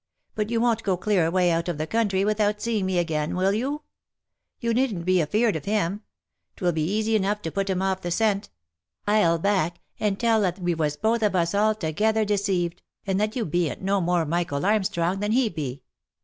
[0.33, 3.53] But you won't go clear away out of the country without seeing me again, will
[3.53, 3.83] you?
[4.59, 6.01] You needn't be feared of him,
[6.55, 8.49] 'twill be easy enough to put him off the scent.
[9.05, 13.45] I'll back, and tell that we was both of us altogether deceived, and that you
[13.45, 15.83] bean't no more Michael Armstrong than he be."